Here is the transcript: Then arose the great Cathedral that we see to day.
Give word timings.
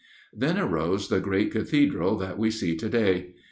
Then 0.33 0.57
arose 0.57 1.09
the 1.09 1.19
great 1.19 1.51
Cathedral 1.51 2.17
that 2.17 2.39
we 2.39 2.49
see 2.49 2.75
to 2.75 2.89
day. 2.89 3.35